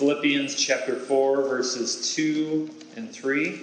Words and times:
Philippians 0.00 0.54
chapter 0.54 0.96
4, 0.96 1.42
verses 1.42 2.14
2 2.14 2.70
and 2.96 3.12
3. 3.12 3.60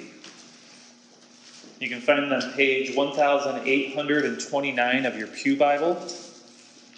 You 1.79 1.89
can 1.89 1.99
find 1.99 2.29
them 2.29 2.31
on 2.31 2.53
page 2.53 2.95
1829 2.95 5.05
of 5.07 5.17
your 5.17 5.27
Pew 5.29 5.57
Bible. 5.57 5.95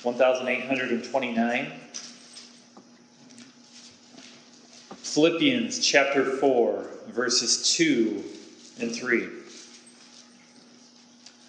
1829. 0.04 1.72
Philippians 4.92 5.80
chapter 5.80 6.36
4, 6.36 6.90
verses 7.08 7.74
2 7.78 8.22
and 8.82 8.94
3. 8.94 9.30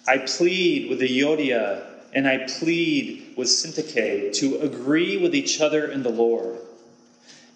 I 0.07 0.19
plead 0.19 0.89
with 0.89 1.01
Euodia 1.01 1.87
and 2.13 2.25
I 2.25 2.47
plead 2.47 3.33
with 3.35 3.49
Syntyche 3.49 4.33
to 4.37 4.61
agree 4.61 5.17
with 5.17 5.35
each 5.35 5.59
other 5.59 5.91
in 5.91 6.03
the 6.03 6.09
Lord. 6.09 6.57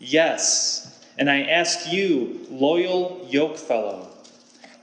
Yes, 0.07 1.01
and 1.17 1.31
I 1.31 1.41
ask 1.41 1.91
you, 1.91 2.45
loyal 2.51 3.27
yokefellow, 3.27 4.05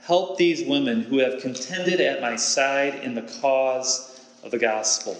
help 0.01 0.37
these 0.37 0.67
women 0.67 1.01
who 1.03 1.19
have 1.19 1.41
contended 1.41 2.01
at 2.01 2.21
my 2.21 2.35
side 2.35 2.95
in 2.95 3.15
the 3.15 3.21
cause 3.21 4.19
of 4.43 4.51
the 4.51 4.57
gospel, 4.57 5.17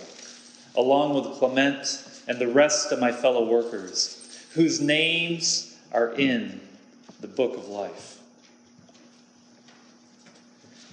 along 0.75 1.13
with 1.13 1.37
Clement 1.37 2.03
and 2.27 2.37
the 2.37 2.49
rest 2.49 2.91
of 2.91 2.99
my 2.99 3.13
fellow 3.13 3.47
workers, 3.47 4.45
whose 4.51 4.81
names 4.81 5.73
are 5.93 6.11
in 6.11 6.59
the 7.21 7.27
book 7.27 7.55
of 7.55 7.69
life. 7.69 8.19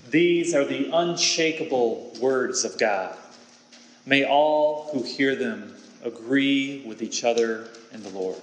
These 0.09 0.55
are 0.55 0.65
the 0.65 0.89
unshakable 0.93 2.17
words 2.21 2.65
of 2.65 2.79
God. 2.79 3.17
May 4.07 4.25
all 4.25 4.89
who 4.93 5.03
hear 5.03 5.35
them 5.35 5.75
agree 6.05 6.85
with 6.87 7.03
each 7.03 7.25
other 7.25 7.67
in 7.93 8.05
the 8.05 8.11
Lord. 8.11 8.37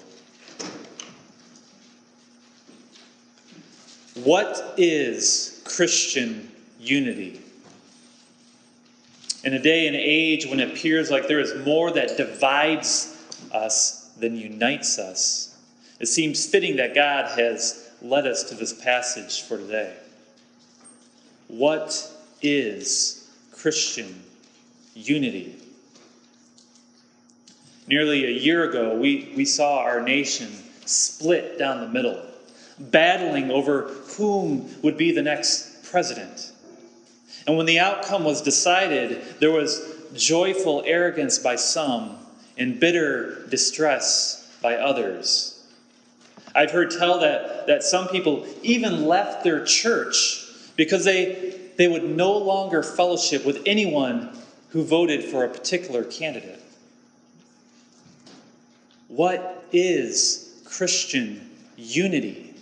What 4.23 4.73
is 4.77 5.61
Christian 5.63 6.51
unity? 6.79 7.41
In 9.43 9.53
a 9.53 9.59
day 9.59 9.87
and 9.87 9.95
age 9.95 10.45
when 10.47 10.59
it 10.59 10.71
appears 10.71 11.09
like 11.11 11.27
there 11.27 11.39
is 11.39 11.65
more 11.65 11.91
that 11.91 12.17
divides 12.17 13.15
us 13.53 14.11
than 14.19 14.35
unites 14.35 14.99
us, 14.99 15.55
it 15.99 16.07
seems 16.07 16.45
fitting 16.45 16.77
that 16.77 16.95
God 16.95 17.39
has 17.39 17.89
led 18.01 18.27
us 18.27 18.43
to 18.45 18.55
this 18.55 18.73
passage 18.73 19.43
for 19.43 19.57
today. 19.57 19.93
What 21.47 22.11
is 22.41 23.29
Christian 23.51 24.23
unity? 24.93 25.55
Nearly 27.87 28.25
a 28.25 28.31
year 28.31 28.69
ago, 28.69 28.95
we, 28.97 29.31
we 29.35 29.45
saw 29.45 29.79
our 29.79 30.01
nation 30.01 30.49
split 30.85 31.57
down 31.57 31.81
the 31.81 31.89
middle 31.89 32.21
battling 32.79 33.49
over 33.49 33.89
whom 34.17 34.69
would 34.81 34.97
be 34.97 35.11
the 35.11 35.21
next 35.21 35.83
president. 35.83 36.51
And 37.47 37.57
when 37.57 37.65
the 37.65 37.79
outcome 37.79 38.23
was 38.23 38.41
decided, 38.41 39.23
there 39.39 39.51
was 39.51 39.95
joyful 40.13 40.83
arrogance 40.85 41.39
by 41.39 41.55
some 41.55 42.17
and 42.57 42.79
bitter 42.79 43.47
distress 43.47 44.57
by 44.61 44.75
others. 44.75 45.65
I've 46.53 46.71
heard 46.71 46.91
tell 46.91 47.19
that, 47.19 47.67
that 47.67 47.83
some 47.83 48.07
people 48.07 48.47
even 48.63 49.05
left 49.05 49.43
their 49.43 49.63
church 49.63 50.45
because 50.75 51.05
they, 51.05 51.59
they 51.77 51.87
would 51.87 52.03
no 52.03 52.37
longer 52.37 52.83
fellowship 52.83 53.45
with 53.45 53.61
anyone 53.65 54.35
who 54.69 54.83
voted 54.83 55.23
for 55.23 55.43
a 55.43 55.49
particular 55.49 56.03
candidate. 56.03 56.61
What 59.07 59.65
is 59.71 60.61
Christian 60.65 61.49
unity? 61.77 62.55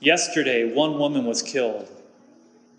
Yesterday, 0.00 0.72
one 0.72 0.98
woman 0.98 1.24
was 1.24 1.42
killed 1.42 1.88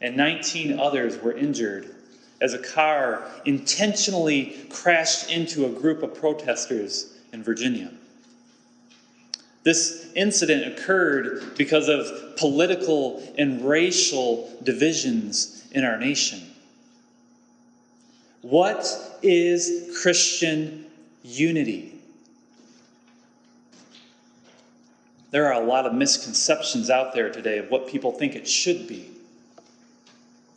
and 0.02 0.18
19 0.18 0.80
others 0.80 1.18
were 1.22 1.32
injured 1.32 1.96
as 2.42 2.54
a 2.54 2.60
car 2.60 3.26
intentionally 3.46 4.68
crashed 4.70 5.32
into 5.32 5.66
a 5.66 5.70
group 5.70 6.04
of 6.04 6.14
protesters 6.14 7.14
in 7.32 7.42
Virginia. 7.42 7.90
This 9.64 10.12
incident 10.14 10.78
occurred 10.78 11.56
because 11.58 11.88
of 11.88 12.36
political 12.36 13.24
and 13.38 13.66
racial 13.68 14.52
divisions 14.62 15.66
in 15.72 15.86
our 15.86 15.98
nation. 15.98 16.42
What 18.44 18.86
is 19.22 19.98
Christian 20.02 20.86
unity? 21.24 21.94
There 25.32 25.52
are 25.52 25.64
a 25.64 25.66
lot 25.66 25.86
of 25.86 25.94
misconceptions 25.94 26.90
out 26.90 27.14
there 27.14 27.32
today 27.32 27.58
of 27.58 27.72
what 27.72 27.88
people 27.88 28.12
think 28.12 28.36
it 28.36 28.46
should 28.46 28.86
be. 28.86 29.10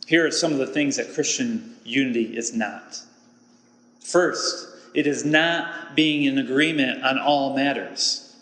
Here 0.05 0.27
are 0.27 0.31
some 0.31 0.51
of 0.51 0.57
the 0.57 0.67
things 0.67 0.97
that 0.97 1.13
Christian 1.13 1.77
unity 1.85 2.35
is 2.37 2.53
not. 2.53 3.01
First, 4.01 4.67
it 4.93 5.07
is 5.07 5.23
not 5.23 5.95
being 5.95 6.25
in 6.25 6.37
agreement 6.39 7.05
on 7.05 7.17
all 7.17 7.55
matters. 7.55 8.35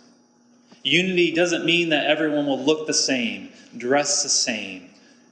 Unity 0.84 1.32
doesn't 1.32 1.66
mean 1.66 1.90
that 1.90 2.08
everyone 2.08 2.48
will 2.48 2.64
look 2.64 2.88
the 2.88 2.94
same, 2.96 3.50
dress 3.78 4.24
the 4.24 4.30
same, 4.30 4.90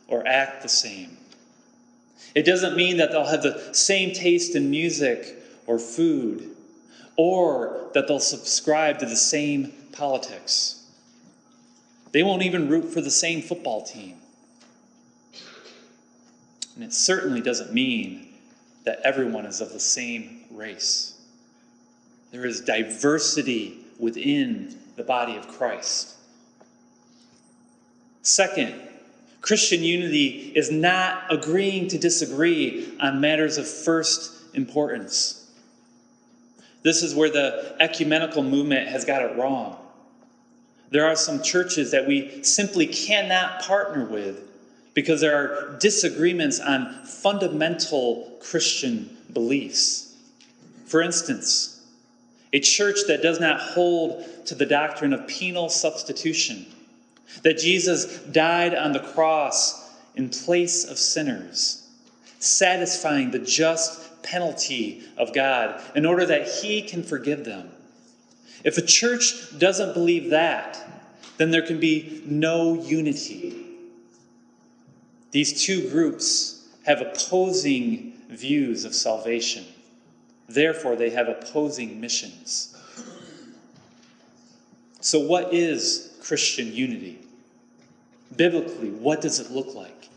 or 0.08 0.26
act 0.28 0.62
the 0.62 0.70
same. 0.70 1.18
It 2.36 2.44
doesn't 2.44 2.76
mean 2.76 2.98
that 2.98 3.12
they'll 3.12 3.26
have 3.26 3.44
the 3.44 3.74
same 3.74 4.14
taste 4.14 4.56
in 4.56 4.70
music 4.70 5.38
or 5.68 5.78
food, 5.80 6.56
or 7.16 7.90
that 7.94 8.08
they'll 8.08 8.20
subscribe 8.20 9.00
to 9.00 9.06
the 9.06 9.16
same 9.16 9.72
politics. 9.92 10.86
They 12.12 12.24
won't 12.24 12.44
even 12.44 12.70
root 12.70 12.92
for 12.94 13.02
the 13.02 13.12
same 13.12 13.42
football 13.42 13.84
team. 13.84 14.18
And 16.76 16.84
it 16.84 16.94
certainly 16.94 17.42
doesn't 17.42 17.74
mean 17.74 18.30
that 18.84 19.00
everyone 19.04 19.46
is 19.46 19.62
of 19.62 19.72
the 19.72 19.80
same 19.80 20.46
race. 20.52 21.14
There 22.32 22.46
is 22.46 22.62
diversity 22.62 23.78
within 24.00 24.76
the 24.96 25.04
body 25.04 25.36
of 25.36 25.48
Christ. 25.48 26.16
Second, 28.24 28.74
Christian 29.44 29.84
unity 29.84 30.54
is 30.56 30.72
not 30.72 31.26
agreeing 31.30 31.90
to 31.90 31.98
disagree 31.98 32.90
on 33.02 33.20
matters 33.20 33.58
of 33.58 33.68
first 33.68 34.32
importance. 34.56 35.52
This 36.82 37.04
is 37.04 37.14
where 37.14 37.30
the 37.30 37.76
ecumenical 37.78 38.42
movement 38.42 38.88
has 38.88 39.04
got 39.04 39.22
it 39.22 39.38
wrong. 39.38 39.78
There 40.92 41.06
are 41.06 41.18
some 41.18 41.44
churches 41.44 41.92
that 41.92 42.08
we 42.08 42.42
simply 42.42 42.88
cannot 42.88 43.62
partner 43.62 44.06
with 44.06 44.40
because 44.94 45.20
there 45.20 45.36
are 45.36 45.78
disagreements 45.78 46.62
on 46.62 47.04
fundamental 47.04 48.38
Christian 48.40 49.18
beliefs. 49.34 50.16
For 50.86 51.02
instance, 51.02 51.82
a 52.54 52.62
church 52.62 53.00
that 53.08 53.22
does 53.22 53.42
not 53.42 53.60
hold 53.60 54.26
to 54.46 54.56
the 54.56 54.66
doctrine 54.66 55.12
of 55.12 55.28
penal 55.28 55.68
substitution, 55.68 56.66
that 57.42 57.58
Jesus 57.58 58.20
died 58.20 58.76
on 58.76 58.92
the 58.92 59.00
cross 59.00 59.92
in 60.16 60.30
place 60.30 60.86
of 60.86 60.98
sinners, 60.98 61.88
satisfying 62.40 63.32
the 63.32 63.40
just 63.40 64.22
penalty 64.24 65.04
of 65.18 65.34
God 65.34 65.82
in 65.96 66.06
order 66.06 66.26
that 66.26 66.48
He 66.48 66.82
can 66.82 67.04
forgive 67.04 67.44
them. 67.44 67.70
If 68.64 68.78
a 68.78 68.82
church 68.82 69.58
doesn't 69.58 69.94
believe 69.94 70.30
that, 70.30 70.80
then 71.38 71.52
there 71.52 71.66
can 71.66 71.80
be 71.80 72.22
no 72.26 72.82
unity. 72.82 73.66
These 75.32 75.64
two 75.66 75.90
groups 75.90 76.68
have 76.86 77.02
opposing 77.02 78.14
views 78.30 78.86
of 78.86 78.94
salvation. 78.94 79.66
Therefore, 80.48 80.96
they 80.96 81.10
have 81.10 81.28
opposing 81.28 82.00
missions. 82.00 82.78
So, 85.02 85.20
what 85.20 85.54
is 85.54 86.16
Christian 86.22 86.72
unity? 86.72 87.23
Biblically, 88.36 88.90
what 88.90 89.22
does 89.22 89.40
it 89.40 89.52
look 89.52 89.76
like? 89.76 90.10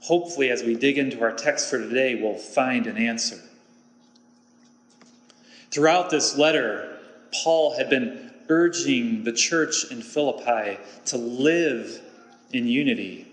Hopefully, 0.00 0.50
as 0.50 0.62
we 0.62 0.74
dig 0.74 0.98
into 0.98 1.20
our 1.22 1.32
text 1.32 1.70
for 1.70 1.78
today, 1.78 2.20
we'll 2.20 2.36
find 2.36 2.86
an 2.86 2.96
answer. 2.96 3.38
Throughout 5.70 6.10
this 6.10 6.36
letter, 6.36 6.98
Paul 7.32 7.76
had 7.76 7.88
been 7.88 8.32
urging 8.48 9.24
the 9.24 9.32
church 9.32 9.90
in 9.90 10.02
Philippi 10.02 10.78
to 11.06 11.16
live 11.16 12.00
in 12.52 12.66
unity. 12.66 13.26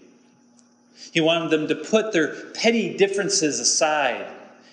He 1.11 1.21
wanted 1.21 1.49
them 1.49 1.67
to 1.67 1.75
put 1.75 2.13
their 2.13 2.51
petty 2.51 2.95
differences 2.95 3.59
aside 3.59 4.27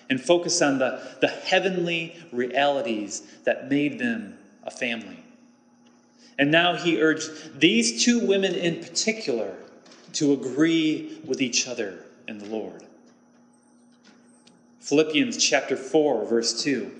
and 0.09 0.21
focus 0.21 0.61
on 0.61 0.77
the, 0.77 1.01
the 1.19 1.27
heavenly 1.27 2.15
realities 2.31 3.23
that 3.43 3.69
made 3.69 3.99
them 3.99 4.37
a 4.63 4.71
family. 4.71 5.23
And 6.37 6.51
now 6.51 6.75
he 6.75 7.01
urged 7.01 7.59
these 7.59 8.03
two 8.03 8.19
women 8.19 8.53
in 8.53 8.81
particular 8.81 9.55
to 10.13 10.33
agree 10.33 11.19
with 11.25 11.41
each 11.41 11.67
other 11.67 12.05
in 12.27 12.37
the 12.37 12.45
Lord. 12.45 12.83
Philippians 14.79 15.37
chapter 15.37 15.75
4, 15.75 16.25
verse 16.25 16.63
2. 16.63 16.91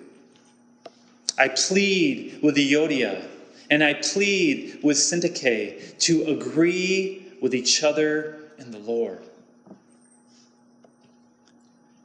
I 1.38 1.50
plead 1.50 2.40
with 2.42 2.56
Euodia 2.56 3.24
and 3.70 3.84
I 3.84 3.94
plead 3.94 4.80
with 4.82 4.98
Syntyche 4.98 5.98
to 6.00 6.26
agree 6.26 7.32
with 7.42 7.54
each 7.54 7.84
other 7.84 8.40
in 8.58 8.72
the 8.72 8.80
Lord. 8.80 9.22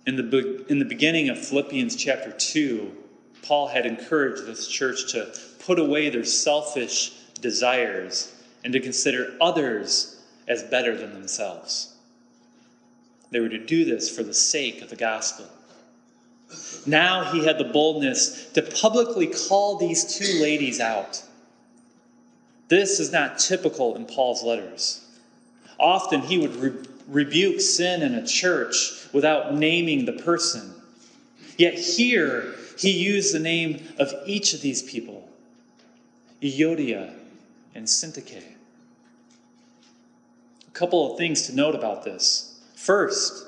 In 0.06 0.17
the, 0.17 0.64
in 0.69 0.79
the 0.79 0.84
beginning 0.84 1.29
of 1.29 1.38
Philippians 1.38 1.96
chapter 1.96 2.32
2, 2.32 2.93
Paul 3.43 3.69
had 3.69 3.87
encouraged 3.87 4.46
this 4.46 4.69
church 4.69 5.12
to 5.12 5.32
put 5.61 5.79
away 5.79 6.11
their 6.11 6.25
selfish 6.25 7.12
desires 7.43 8.33
and 8.65 8.73
to 8.73 8.81
consider 8.81 9.37
others 9.41 10.23
as 10.49 10.62
better 10.62 10.97
than 10.97 11.12
themselves. 11.12 11.94
They 13.31 13.41
were 13.41 13.49
to 13.49 13.59
do 13.59 13.85
this 13.85 14.15
for 14.15 14.23
the 14.23 14.35
sake 14.35 14.83
of 14.83 14.91
the 14.91 14.97
gospel. 14.97 15.47
Now 16.87 17.33
he 17.33 17.44
had 17.44 17.59
the 17.59 17.65
boldness 17.65 18.50
to 18.53 18.62
publicly 18.62 19.27
call 19.27 19.77
these 19.77 20.17
two 20.17 20.41
ladies 20.43 20.81
out. 20.81 21.23
This 22.69 23.00
is 23.00 23.12
not 23.12 23.39
typical 23.39 23.97
in 23.97 24.06
Paul's 24.06 24.43
letters. 24.43 25.05
Often 25.79 26.23
he 26.23 26.39
would 26.39 26.56
re- 26.56 26.87
rebuke 27.09 27.61
sin 27.61 28.03
in 28.03 28.15
a 28.15 28.27
church 28.27 28.93
without 29.12 29.55
naming 29.55 30.05
the 30.05 30.12
person. 30.12 30.75
Yet 31.56 31.79
here, 31.79 32.55
he 32.79 32.91
used 32.91 33.35
the 33.35 33.39
name 33.39 33.87
of 33.99 34.12
each 34.27 34.55
of 34.55 34.61
these 34.61 34.83
people 34.83 35.29
Euodia 36.43 37.15
and 37.74 37.86
Syntyche. 37.86 38.42
A 40.66 40.70
couple 40.72 41.12
of 41.12 41.19
things 41.19 41.42
to 41.46 41.54
note 41.54 41.74
about 41.74 42.04
this. 42.04 42.60
First, 42.74 43.46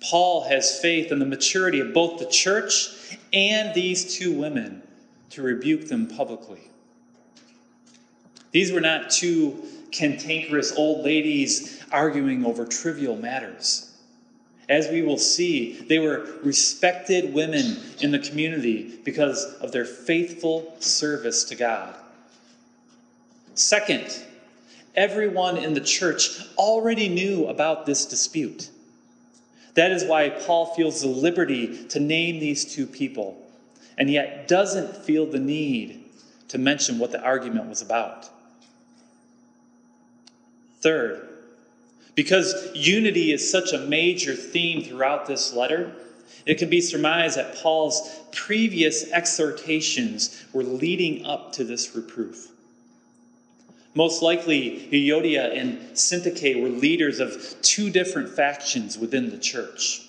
Paul 0.00 0.44
has 0.44 0.80
faith 0.80 1.10
in 1.10 1.18
the 1.18 1.26
maturity 1.26 1.80
of 1.80 1.92
both 1.92 2.18
the 2.18 2.26
church 2.26 3.18
and 3.32 3.74
these 3.74 4.16
two 4.16 4.32
women 4.32 4.82
to 5.30 5.42
rebuke 5.42 5.88
them 5.88 6.06
publicly. 6.06 6.60
These 8.52 8.70
were 8.70 8.80
not 8.80 9.10
two 9.10 9.64
cantankerous 9.90 10.72
old 10.76 11.04
ladies 11.04 11.82
arguing 11.90 12.44
over 12.44 12.64
trivial 12.64 13.16
matters. 13.16 13.90
As 14.68 14.88
we 14.88 15.02
will 15.02 15.18
see, 15.18 15.74
they 15.88 15.98
were 15.98 16.26
respected 16.42 17.34
women 17.34 17.78
in 18.00 18.10
the 18.10 18.18
community 18.18 18.98
because 19.04 19.44
of 19.60 19.72
their 19.72 19.84
faithful 19.84 20.74
service 20.80 21.44
to 21.44 21.54
God. 21.54 21.94
Second, 23.54 24.22
everyone 24.94 25.56
in 25.56 25.74
the 25.74 25.80
church 25.80 26.40
already 26.56 27.08
knew 27.08 27.46
about 27.46 27.86
this 27.86 28.04
dispute. 28.04 28.70
That 29.74 29.90
is 29.90 30.04
why 30.04 30.30
Paul 30.30 30.74
feels 30.74 31.02
the 31.02 31.08
liberty 31.08 31.86
to 31.88 32.00
name 32.00 32.38
these 32.38 32.64
two 32.64 32.86
people, 32.86 33.40
and 33.98 34.10
yet 34.10 34.48
doesn't 34.48 34.96
feel 34.96 35.26
the 35.26 35.38
need 35.38 36.04
to 36.48 36.58
mention 36.58 36.98
what 36.98 37.12
the 37.12 37.22
argument 37.22 37.68
was 37.68 37.82
about. 37.82 38.28
Third, 40.80 41.28
because 42.14 42.70
unity 42.74 43.32
is 43.32 43.50
such 43.50 43.72
a 43.72 43.78
major 43.78 44.34
theme 44.34 44.84
throughout 44.84 45.26
this 45.26 45.52
letter, 45.52 45.92
it 46.46 46.58
can 46.58 46.68
be 46.68 46.80
surmised 46.80 47.36
that 47.36 47.56
Paul's 47.56 48.20
previous 48.32 49.10
exhortations 49.10 50.44
were 50.52 50.62
leading 50.62 51.24
up 51.24 51.52
to 51.52 51.64
this 51.64 51.96
reproof. 51.96 52.48
Most 53.94 54.22
likely, 54.22 54.88
Euodia 54.90 55.56
and 55.56 55.78
Syntyche 55.92 56.60
were 56.60 56.68
leaders 56.68 57.20
of 57.20 57.56
two 57.62 57.90
different 57.90 58.28
factions 58.28 58.98
within 58.98 59.30
the 59.30 59.38
church. 59.38 60.02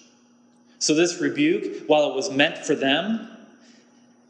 So, 0.80 0.96
this 0.96 1.22
rebuke, 1.22 1.88
while 1.88 2.10
it 2.10 2.16
was 2.16 2.32
meant 2.32 2.58
for 2.58 2.74
them, 2.76 3.30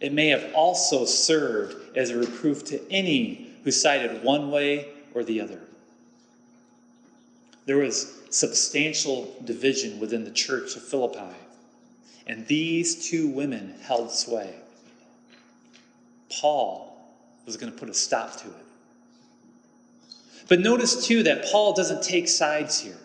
it 0.01 0.11
may 0.11 0.27
have 0.27 0.53
also 0.53 1.05
served 1.05 1.97
as 1.97 2.09
a 2.09 2.17
reproof 2.17 2.65
to 2.65 2.91
any 2.91 3.49
who 3.63 3.71
sided 3.71 4.23
one 4.23 4.51
way 4.51 4.89
or 5.13 5.23
the 5.23 5.39
other. 5.41 5.61
There 7.65 7.77
was 7.77 8.13
substantial 8.29 9.33
division 9.43 9.99
within 9.99 10.25
the 10.25 10.31
church 10.31 10.75
of 10.75 10.83
Philippi, 10.83 11.35
and 12.27 12.45
these 12.47 13.09
two 13.09 13.27
women 13.27 13.75
held 13.81 14.11
sway. 14.11 14.53
Paul 16.29 16.95
was 17.45 17.57
going 17.57 17.71
to 17.71 17.77
put 17.77 17.89
a 17.89 17.93
stop 17.93 18.35
to 18.41 18.47
it. 18.47 18.64
But 20.47 20.59
notice 20.59 21.05
too 21.07 21.23
that 21.23 21.45
Paul 21.45 21.73
doesn't 21.73 22.03
take 22.03 22.27
sides 22.27 22.79
here. 22.79 22.97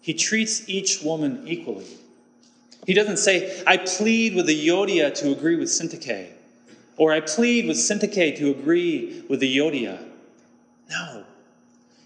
He 0.00 0.14
treats 0.14 0.68
each 0.68 1.02
woman 1.02 1.42
equally. 1.46 1.86
He 2.86 2.94
doesn't 2.94 3.18
say, 3.18 3.62
I 3.66 3.78
plead 3.78 4.34
with 4.36 4.46
the 4.46 4.68
Euodia 4.68 5.12
to 5.16 5.32
agree 5.32 5.56
with 5.56 5.68
Syntyche, 5.68 6.28
or 6.96 7.12
I 7.12 7.20
plead 7.20 7.66
with 7.66 7.76
Syntyche 7.76 8.36
to 8.38 8.50
agree 8.50 9.24
with 9.28 9.40
the 9.40 9.56
Euodia. 9.56 10.02
No. 10.88 11.24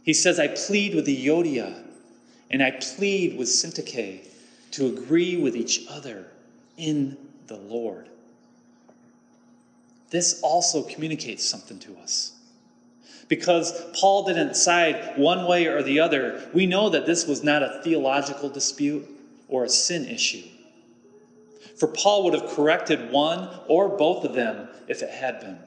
He 0.02 0.14
says, 0.14 0.40
I 0.40 0.48
plead 0.48 0.94
with 0.94 1.04
the 1.04 1.26
Euodia 1.26 1.84
and 2.50 2.62
I 2.62 2.72
plead 2.72 3.38
with 3.38 3.48
Syntyche 3.48 4.26
to 4.72 4.86
agree 4.86 5.36
with 5.36 5.54
each 5.54 5.86
other 5.88 6.26
in 6.76 7.16
the 7.46 7.56
Lord. 7.56 8.08
This 10.10 10.40
also 10.42 10.82
communicates 10.82 11.44
something 11.44 11.78
to 11.80 11.96
us. 11.98 12.32
Because 13.30 13.86
Paul 13.94 14.24
didn't 14.24 14.56
side 14.56 15.16
one 15.16 15.46
way 15.46 15.66
or 15.66 15.84
the 15.84 16.00
other, 16.00 16.50
we 16.52 16.66
know 16.66 16.90
that 16.90 17.06
this 17.06 17.28
was 17.28 17.44
not 17.44 17.62
a 17.62 17.80
theological 17.82 18.48
dispute 18.50 19.08
or 19.48 19.64
a 19.64 19.68
sin 19.68 20.04
issue. 20.06 20.42
For 21.78 21.86
Paul 21.86 22.24
would 22.24 22.34
have 22.34 22.50
corrected 22.50 23.12
one 23.12 23.48
or 23.68 23.88
both 23.88 24.24
of 24.24 24.34
them 24.34 24.68
if 24.88 25.02
it 25.02 25.10
had 25.10 25.40
been. 25.40 25.58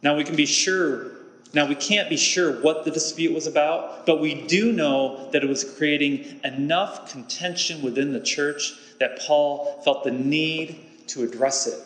Now 0.00 0.16
we 0.16 0.22
can 0.22 0.36
be 0.36 0.46
sure 0.46 1.10
now, 1.54 1.66
we 1.66 1.76
can't 1.76 2.08
be 2.08 2.16
sure 2.16 2.60
what 2.62 2.84
the 2.84 2.90
dispute 2.90 3.32
was 3.32 3.46
about, 3.46 4.06
but 4.06 4.20
we 4.20 4.34
do 4.34 4.72
know 4.72 5.30
that 5.30 5.44
it 5.44 5.48
was 5.48 5.62
creating 5.62 6.40
enough 6.42 7.12
contention 7.12 7.80
within 7.80 8.12
the 8.12 8.18
church 8.18 8.72
that 8.98 9.20
Paul 9.20 9.80
felt 9.84 10.02
the 10.02 10.10
need 10.10 10.80
to 11.08 11.22
address 11.22 11.68
it 11.68 11.80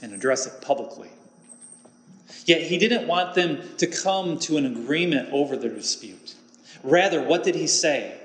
and 0.00 0.14
address 0.14 0.46
it 0.46 0.62
publicly. 0.62 1.08
Yet 2.44 2.62
he 2.62 2.78
didn't 2.78 3.06
want 3.06 3.34
them 3.34 3.62
to 3.78 3.86
come 3.86 4.38
to 4.40 4.58
an 4.58 4.66
agreement 4.66 5.30
over 5.32 5.56
their 5.56 5.70
dispute. 5.70 6.34
Rather, 6.82 7.22
what 7.22 7.42
did 7.42 7.54
he 7.54 7.66
say? 7.66 8.18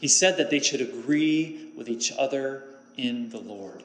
He 0.00 0.08
said 0.08 0.36
that 0.38 0.50
they 0.50 0.58
should 0.58 0.80
agree 0.80 1.70
with 1.76 1.88
each 1.88 2.12
other 2.18 2.64
in 2.96 3.30
the 3.30 3.38
Lord. 3.38 3.82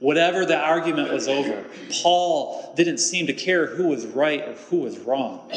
Whatever 0.00 0.44
the 0.44 0.58
argument 0.58 1.12
was 1.12 1.28
over, 1.28 1.64
Paul 2.02 2.72
didn't 2.76 2.98
seem 2.98 3.26
to 3.28 3.32
care 3.32 3.66
who 3.66 3.88
was 3.88 4.06
right 4.06 4.40
or 4.48 4.54
who 4.54 4.78
was 4.78 4.98
wrong. 4.98 5.48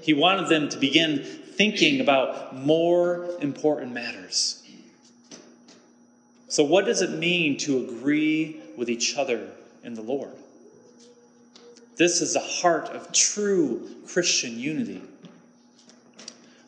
He 0.00 0.14
wanted 0.14 0.48
them 0.48 0.70
to 0.70 0.78
begin 0.78 1.22
thinking 1.22 2.00
about 2.00 2.56
more 2.56 3.28
important 3.42 3.92
matters. 3.92 4.62
So, 6.46 6.64
what 6.64 6.86
does 6.86 7.02
it 7.02 7.10
mean 7.10 7.58
to 7.58 7.84
agree 7.84 8.62
with 8.76 8.88
each 8.88 9.16
other 9.16 9.50
in 9.84 9.92
the 9.92 10.02
Lord? 10.02 10.32
This 11.98 12.22
is 12.22 12.34
the 12.34 12.40
heart 12.40 12.90
of 12.90 13.12
true 13.12 13.90
Christian 14.06 14.56
unity. 14.56 15.02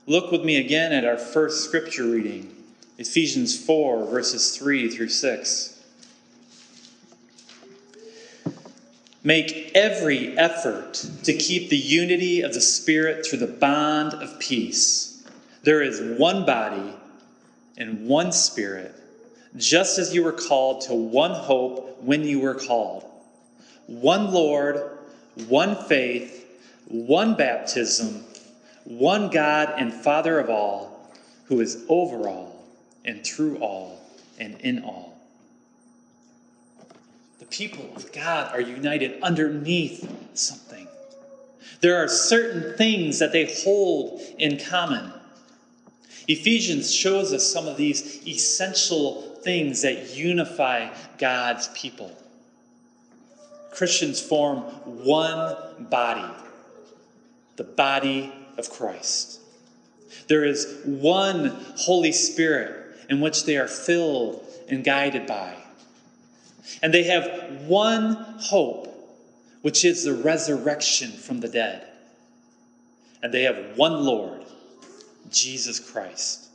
Look 0.06 0.32
with 0.32 0.44
me 0.44 0.56
again 0.56 0.92
at 0.92 1.04
our 1.04 1.16
first 1.16 1.62
scripture 1.62 2.04
reading, 2.04 2.52
Ephesians 2.98 3.56
4, 3.64 4.06
verses 4.06 4.56
3 4.56 4.90
through 4.90 5.08
6. 5.08 5.84
Make 9.22 9.70
every 9.72 10.36
effort 10.36 10.94
to 11.22 11.32
keep 11.32 11.70
the 11.70 11.76
unity 11.76 12.40
of 12.40 12.52
the 12.52 12.60
Spirit 12.60 13.24
through 13.24 13.38
the 13.38 13.46
bond 13.46 14.14
of 14.14 14.36
peace. 14.40 15.24
There 15.62 15.80
is 15.80 16.18
one 16.18 16.44
body 16.44 16.92
and 17.78 18.08
one 18.08 18.32
Spirit, 18.32 18.96
just 19.56 19.96
as 19.96 20.12
you 20.12 20.24
were 20.24 20.32
called 20.32 20.80
to 20.82 20.94
one 20.94 21.32
hope 21.32 22.02
when 22.02 22.24
you 22.24 22.40
were 22.40 22.56
called. 22.56 23.04
One 23.86 24.32
Lord, 24.32 24.98
one 25.48 25.76
faith, 25.84 26.46
one 26.86 27.34
baptism, 27.34 28.24
one 28.84 29.30
God 29.30 29.74
and 29.76 29.92
Father 29.92 30.38
of 30.38 30.50
all, 30.50 31.10
who 31.44 31.60
is 31.60 31.84
over 31.88 32.28
all 32.28 32.64
and 33.04 33.24
through 33.24 33.58
all 33.58 34.00
and 34.38 34.60
in 34.60 34.82
all 34.84 35.18
The 37.38 37.46
people 37.46 37.90
of 37.96 38.12
God 38.12 38.52
are 38.54 38.60
united 38.60 39.20
underneath 39.22 40.08
something. 40.34 40.86
There 41.80 42.02
are 42.02 42.08
certain 42.08 42.76
things 42.76 43.18
that 43.18 43.32
they 43.32 43.52
hold 43.64 44.20
in 44.38 44.58
common. 44.58 45.12
Ephesians 46.28 46.94
shows 46.94 47.32
us 47.32 47.50
some 47.50 47.66
of 47.66 47.76
these 47.76 48.26
essential 48.26 49.22
things 49.42 49.82
that 49.82 50.14
unify 50.16 50.88
God's 51.18 51.68
people. 51.68 52.14
Christians 53.72 54.20
form 54.20 54.58
one 55.04 55.86
body, 55.90 56.34
the 57.56 57.64
body 57.64 58.32
of 58.58 58.70
Christ. 58.70 59.40
There 60.28 60.44
is 60.44 60.82
one 60.84 61.56
Holy 61.76 62.12
Spirit 62.12 62.96
in 63.08 63.20
which 63.20 63.44
they 63.44 63.56
are 63.56 63.68
filled 63.68 64.44
and 64.68 64.84
guided 64.84 65.26
by. 65.26 65.56
And 66.82 66.94
they 66.94 67.04
have 67.04 67.62
one 67.62 68.12
hope, 68.38 68.86
which 69.62 69.84
is 69.84 70.04
the 70.04 70.14
resurrection 70.14 71.10
from 71.10 71.40
the 71.40 71.48
dead. 71.48 71.86
And 73.22 73.34
they 73.34 73.42
have 73.42 73.76
one 73.76 74.04
Lord, 74.04 74.44
Jesus 75.30 75.80
Christ. 75.80 76.48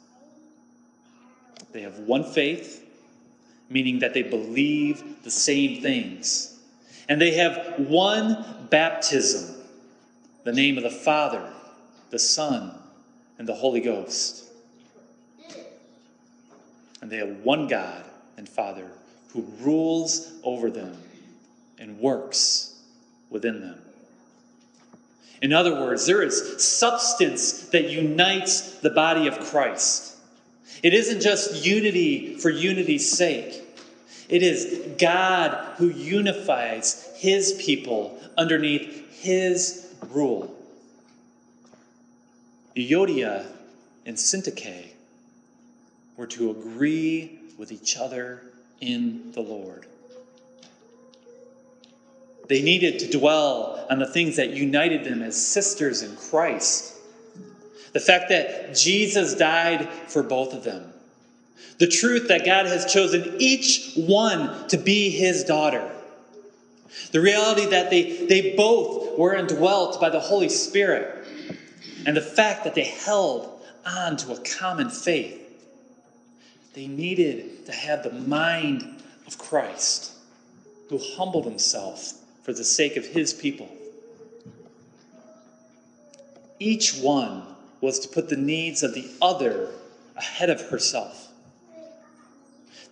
They 1.71 1.81
have 1.81 1.99
one 1.99 2.23
faith, 2.23 2.83
meaning 3.69 3.99
that 3.99 4.13
they 4.13 4.23
believe 4.23 5.23
the 5.23 5.31
same 5.31 5.81
things. 5.81 6.54
And 7.07 7.21
they 7.21 7.31
have 7.35 7.75
one 7.77 8.67
baptism, 8.69 9.55
the 10.43 10.53
name 10.53 10.77
of 10.77 10.83
the 10.83 10.89
Father, 10.89 11.51
the 12.09 12.19
Son, 12.19 12.73
and 13.37 13.47
the 13.47 13.53
Holy 13.53 13.81
Ghost. 13.81 14.45
And 17.01 17.11
they 17.11 17.17
have 17.17 17.37
one 17.43 17.67
God 17.67 18.03
and 18.37 18.49
Father 18.49 18.87
who 19.33 19.45
rules 19.59 20.31
over 20.43 20.71
them 20.71 20.97
and 21.77 21.99
works 21.99 22.73
within 23.29 23.61
them. 23.61 23.81
In 25.41 25.53
other 25.53 25.75
words, 25.75 26.05
there 26.05 26.23
is 26.23 26.63
substance 26.63 27.67
that 27.69 27.89
unites 27.89 28.79
the 28.79 28.89
body 28.89 29.27
of 29.27 29.39
Christ. 29.39 30.15
It 30.81 30.93
isn't 30.93 31.21
just 31.21 31.65
unity 31.65 32.37
for 32.37 32.49
unity's 32.49 33.11
sake. 33.11 33.64
It 34.27 34.41
is 34.41 34.95
God 34.97 35.75
who 35.77 35.89
unifies 35.89 37.09
his 37.15 37.53
people 37.63 38.19
underneath 38.37 39.21
his 39.21 39.87
rule. 40.09 40.55
Euodia 42.75 43.45
and 44.05 44.17
Syntyche 44.17 44.87
were 46.17 46.27
to 46.27 46.51
agree 46.51 47.39
with 47.57 47.71
each 47.71 47.97
other 47.97 48.41
in 48.81 49.31
the 49.31 49.41
Lord. 49.41 49.85
They 52.47 52.61
needed 52.61 52.99
to 52.99 53.17
dwell 53.17 53.85
on 53.89 53.99
the 53.99 54.05
things 54.05 54.35
that 54.35 54.51
united 54.51 55.03
them 55.03 55.21
as 55.21 55.35
sisters 55.35 56.03
in 56.03 56.15
Christ. 56.15 56.93
The 57.93 57.99
fact 57.99 58.29
that 58.29 58.75
Jesus 58.75 59.35
died 59.35 59.89
for 60.07 60.21
both 60.21 60.53
of 60.53 60.63
them. 60.63 60.93
The 61.77 61.87
truth 61.87 62.27
that 62.29 62.45
God 62.45 62.67
has 62.67 62.91
chosen 62.91 63.35
each 63.39 63.93
one 63.95 64.67
to 64.69 64.77
be 64.77 65.09
his 65.09 65.43
daughter. 65.43 65.91
The 67.11 67.19
reality 67.21 67.65
that 67.67 67.89
they, 67.89 68.25
they 68.25 68.55
both 68.55 69.17
were 69.17 69.35
indwelt 69.35 69.99
by 69.99 70.09
the 70.09 70.19
Holy 70.19 70.49
Spirit. 70.49 71.27
And 72.05 72.15
the 72.15 72.21
fact 72.21 72.63
that 72.63 72.75
they 72.75 72.83
held 72.83 73.55
on 73.85 74.17
to 74.17 74.33
a 74.33 74.39
common 74.39 74.89
faith. 74.89 75.41
They 76.73 76.87
needed 76.87 77.65
to 77.67 77.71
have 77.71 78.03
the 78.03 78.11
mind 78.11 79.01
of 79.27 79.37
Christ, 79.37 80.11
who 80.89 80.99
humbled 80.99 81.45
himself 81.45 82.13
for 82.43 82.53
the 82.53 82.63
sake 82.63 82.97
of 82.97 83.05
his 83.05 83.33
people. 83.33 83.69
Each 86.59 86.97
one 86.97 87.43
was 87.81 87.99
to 87.99 88.07
put 88.07 88.29
the 88.29 88.37
needs 88.37 88.83
of 88.83 88.93
the 88.93 89.09
other 89.21 89.69
ahead 90.15 90.49
of 90.49 90.61
herself. 90.69 91.31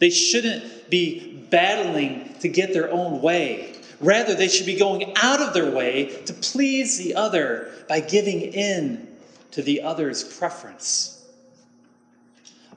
They 0.04 0.10
shouldn't 0.10 0.90
be 0.90 1.46
battling 1.50 2.36
to 2.42 2.50
get 2.50 2.74
their 2.74 2.92
own 2.92 3.22
way. 3.22 3.74
Rather, 4.02 4.36
they 4.36 4.50
should 4.50 4.66
be 4.66 4.76
going 4.76 5.14
out 5.16 5.40
of 5.40 5.54
their 5.54 5.72
way 5.72 6.08
to 6.26 6.34
please 6.34 6.98
the 6.98 7.16
other 7.16 7.72
by 7.88 8.02
giving 8.02 8.42
in 8.42 9.08
to 9.52 9.62
the 9.62 9.82
other's 9.82 10.22
preference. 10.22 11.26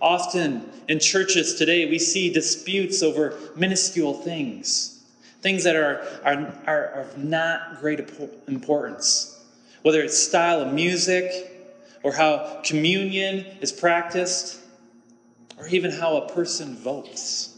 Often 0.01 0.71
in 0.89 1.01
churches 1.01 1.57
today, 1.57 1.91
we 1.91 1.99
see 1.99 2.33
disputes 2.33 3.03
over 3.03 3.37
minuscule 3.57 4.15
things, 4.15 5.03
things 5.43 5.65
that 5.65 5.75
are, 5.75 6.07
are, 6.25 6.55
are 6.65 6.85
of 6.85 7.19
not 7.19 7.81
great 7.81 8.09
importance, 8.47 9.45
whether 9.83 10.01
it's 10.01 10.17
style 10.17 10.61
of 10.61 10.73
music, 10.73 11.75
or 12.05 12.13
how 12.13 12.61
communion 12.65 13.45
is 13.61 13.73
practiced, 13.73 14.61
or 15.59 15.67
even 15.69 15.91
how 15.91 16.17
a 16.17 16.29
person 16.29 16.77
votes. 16.77 17.57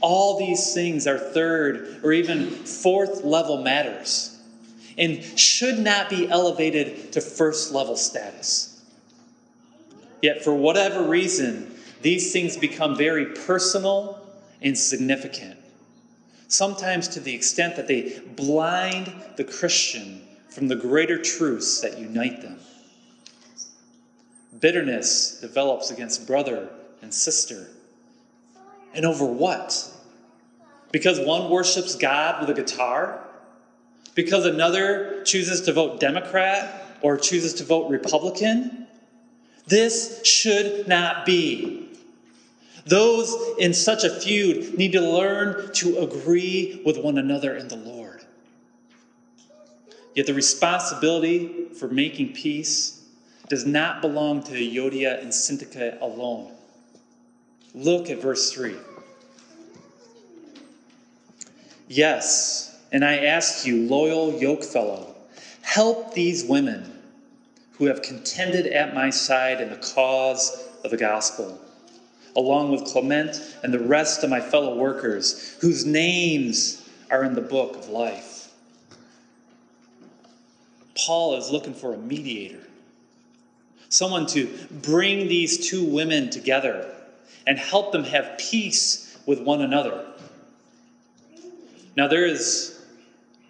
All 0.00 0.38
these 0.38 0.72
things 0.72 1.06
are 1.06 1.18
third 1.18 2.00
or 2.02 2.12
even 2.12 2.48
fourth 2.50 3.24
level 3.24 3.62
matters 3.62 4.38
and 4.96 5.22
should 5.38 5.78
not 5.78 6.10
be 6.10 6.28
elevated 6.28 7.12
to 7.12 7.20
first 7.20 7.72
level 7.72 7.96
status. 7.96 8.82
Yet, 10.22 10.44
for 10.44 10.54
whatever 10.54 11.02
reason, 11.02 11.74
these 12.02 12.32
things 12.32 12.56
become 12.56 12.96
very 12.96 13.26
personal 13.26 14.20
and 14.62 14.76
significant. 14.76 15.58
Sometimes 16.48 17.08
to 17.08 17.20
the 17.20 17.34
extent 17.34 17.76
that 17.76 17.88
they 17.88 18.18
blind 18.36 19.12
the 19.36 19.44
Christian 19.44 20.20
from 20.50 20.68
the 20.68 20.76
greater 20.76 21.16
truths 21.16 21.80
that 21.80 21.98
unite 21.98 22.42
them. 22.42 22.58
Bitterness 24.60 25.40
develops 25.40 25.90
against 25.90 26.26
brother 26.26 26.70
and 27.02 27.12
sister. 27.12 27.68
And 28.94 29.06
over 29.06 29.24
what? 29.24 29.90
Because 30.92 31.18
one 31.20 31.50
worships 31.50 31.94
God 31.94 32.40
with 32.40 32.50
a 32.50 32.60
guitar? 32.60 33.24
Because 34.14 34.44
another 34.44 35.22
chooses 35.24 35.62
to 35.62 35.72
vote 35.72 36.00
Democrat 36.00 36.98
or 37.00 37.16
chooses 37.16 37.54
to 37.54 37.64
vote 37.64 37.88
Republican? 37.88 38.86
This 39.66 40.24
should 40.26 40.88
not 40.88 41.24
be. 41.24 41.88
Those 42.86 43.34
in 43.58 43.72
such 43.72 44.04
a 44.04 44.10
feud 44.10 44.76
need 44.76 44.92
to 44.92 45.00
learn 45.00 45.72
to 45.74 45.98
agree 45.98 46.82
with 46.84 46.98
one 46.98 47.18
another 47.18 47.54
in 47.54 47.68
the 47.68 47.76
Lord. 47.76 48.24
Yet 50.14 50.26
the 50.26 50.34
responsibility 50.34 51.66
for 51.78 51.88
making 51.88 52.32
peace 52.32 52.99
does 53.50 53.66
not 53.66 54.00
belong 54.00 54.44
to 54.44 54.52
Euodia 54.52 55.20
and 55.20 55.28
Syntyche 55.30 56.00
alone. 56.00 56.52
Look 57.74 58.08
at 58.08 58.22
verse 58.22 58.52
3. 58.52 58.76
Yes, 61.88 62.78
and 62.92 63.04
I 63.04 63.24
ask 63.24 63.66
you, 63.66 63.88
loyal 63.88 64.32
yokefellow, 64.34 65.14
help 65.62 66.14
these 66.14 66.44
women 66.44 66.96
who 67.72 67.86
have 67.86 68.02
contended 68.02 68.68
at 68.68 68.94
my 68.94 69.10
side 69.10 69.60
in 69.60 69.70
the 69.70 69.76
cause 69.76 70.68
of 70.84 70.92
the 70.92 70.96
gospel, 70.96 71.60
along 72.36 72.70
with 72.70 72.84
Clement 72.84 73.56
and 73.64 73.74
the 73.74 73.80
rest 73.80 74.22
of 74.22 74.30
my 74.30 74.40
fellow 74.40 74.76
workers, 74.76 75.56
whose 75.60 75.84
names 75.84 76.88
are 77.10 77.24
in 77.24 77.34
the 77.34 77.40
book 77.40 77.76
of 77.76 77.88
life. 77.88 78.52
Paul 80.94 81.34
is 81.34 81.50
looking 81.50 81.74
for 81.74 81.94
a 81.94 81.98
mediator, 81.98 82.69
someone 83.90 84.26
to 84.26 84.48
bring 84.70 85.28
these 85.28 85.68
two 85.68 85.84
women 85.84 86.30
together 86.30 86.90
and 87.46 87.58
help 87.58 87.92
them 87.92 88.04
have 88.04 88.38
peace 88.38 89.18
with 89.26 89.40
one 89.40 89.60
another. 89.60 90.06
Now, 91.96 92.08
there 92.08 92.24
is 92.24 92.82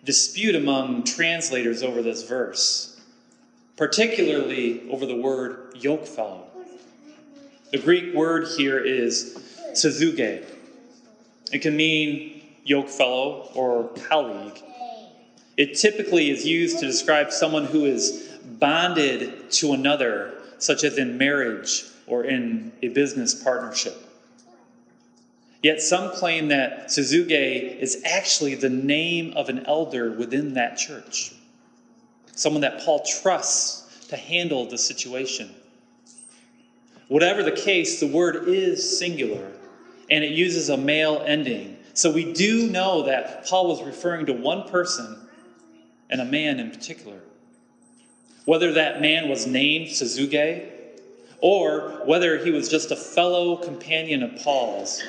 dispute 0.04 0.56
among 0.56 1.04
translators 1.04 1.82
over 1.82 2.02
this 2.02 2.24
verse 2.24 2.90
particularly 3.80 4.86
over 4.90 5.06
the 5.06 5.16
word 5.16 5.72
yokefellow. 5.74 6.42
The 7.72 7.78
Greek 7.78 8.14
word 8.14 8.46
here 8.58 8.78
is 8.78 9.42
suzuge. 9.72 10.44
It 11.50 11.62
can 11.62 11.78
mean 11.78 12.42
yokefellow 12.68 13.56
or 13.56 13.88
colleague. 14.06 14.62
It 15.56 15.78
typically 15.78 16.30
is 16.30 16.44
used 16.44 16.78
to 16.80 16.86
describe 16.86 17.32
someone 17.32 17.64
who 17.64 17.86
is 17.86 18.38
bonded 18.58 19.39
to 19.52 19.72
another, 19.72 20.34
such 20.58 20.84
as 20.84 20.98
in 20.98 21.18
marriage 21.18 21.84
or 22.06 22.24
in 22.24 22.72
a 22.82 22.88
business 22.88 23.34
partnership. 23.34 23.96
Yet 25.62 25.82
some 25.82 26.12
claim 26.12 26.48
that 26.48 26.88
Suzuge 26.88 27.76
is 27.78 28.02
actually 28.04 28.54
the 28.54 28.70
name 28.70 29.34
of 29.36 29.48
an 29.48 29.66
elder 29.66 30.10
within 30.10 30.54
that 30.54 30.78
church 30.78 31.34
someone 32.40 32.62
that 32.62 32.80
Paul 32.80 33.04
trusts 33.04 34.06
to 34.08 34.16
handle 34.16 34.64
the 34.64 34.78
situation. 34.78 35.54
Whatever 37.08 37.42
the 37.42 37.52
case, 37.52 38.00
the 38.00 38.06
word 38.06 38.48
is 38.48 38.98
singular 38.98 39.52
and 40.10 40.24
it 40.24 40.32
uses 40.32 40.70
a 40.70 40.76
male 40.76 41.22
ending. 41.26 41.76
So 41.92 42.10
we 42.10 42.32
do 42.32 42.68
know 42.68 43.02
that 43.02 43.46
Paul 43.46 43.68
was 43.68 43.82
referring 43.82 44.26
to 44.26 44.32
one 44.32 44.68
person 44.68 45.28
and 46.08 46.20
a 46.20 46.24
man 46.24 46.58
in 46.58 46.70
particular. 46.70 47.20
Whether 48.44 48.72
that 48.72 49.00
man 49.00 49.28
was 49.28 49.46
named 49.46 49.88
Suzuge 49.88 50.66
or 51.40 52.02
whether 52.04 52.38
he 52.38 52.50
was 52.50 52.68
just 52.68 52.90
a 52.90 52.96
fellow 52.96 53.56
companion 53.56 54.22
of 54.22 54.36
Paul's, 54.36 55.02